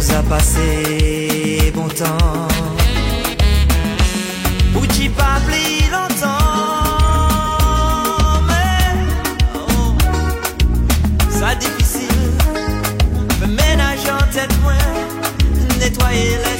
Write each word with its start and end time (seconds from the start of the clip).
nous 0.00 0.14
a 0.14 0.22
passé 0.22 1.72
bon 1.74 1.88
temps. 1.88 2.48
Bouti 4.72 5.08
pas 5.10 5.38
pli 5.46 5.90
longtemps, 5.90 6.28
mais 8.46 8.84
oh, 9.54 9.94
ça 11.28 11.54
difficile. 11.54 12.08
Me 13.40 13.46
ménager 13.46 14.10
en 14.10 14.26
tête 14.32 14.54
moins, 14.62 14.88
nettoyer 15.78 16.38
les 16.46 16.59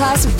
Radio, 0.00 0.39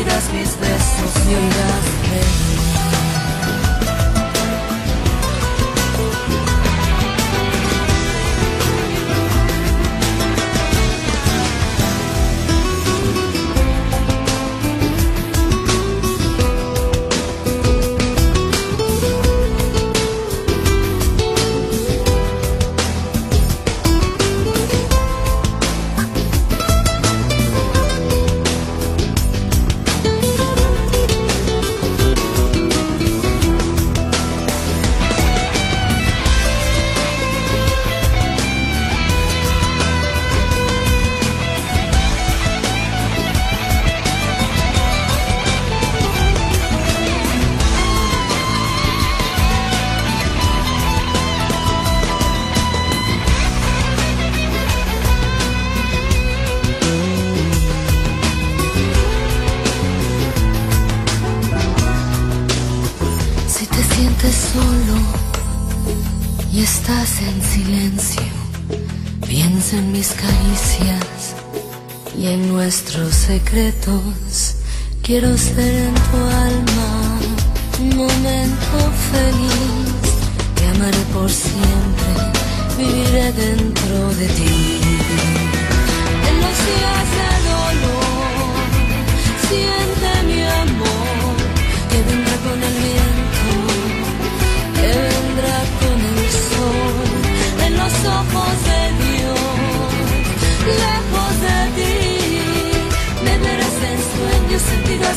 oirás 0.00 0.32
mis 0.32 0.56
besos 0.58 1.26
ni 1.26 1.34
oirás 1.34 2.49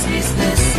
mis 0.08 0.36
besos, 0.36 0.73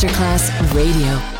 Masterclass 0.00 0.50
Radio. 0.72 1.39